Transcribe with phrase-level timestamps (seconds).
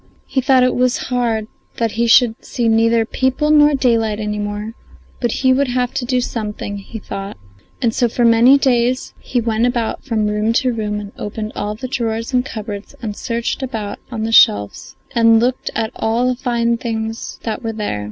[0.25, 1.45] He thought it was hard
[1.77, 4.73] that he should see neither people nor daylight any more;
[5.19, 7.37] but he would have to do something, he thought,
[7.83, 11.75] and so for many days he went about from room to room and opened all
[11.75, 16.35] the drawers and cupboards and searched about on the shelves and looked at all the
[16.41, 17.99] fine things that were there.